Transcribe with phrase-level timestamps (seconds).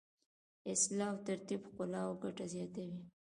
[0.73, 2.99] اصلاح او ترتیب ښکلا او ګټه زیاتوي.